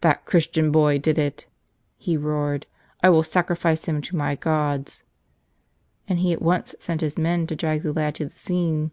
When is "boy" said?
0.70-1.00